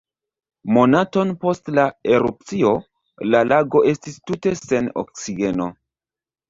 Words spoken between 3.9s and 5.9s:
estis tute sen oksigeno.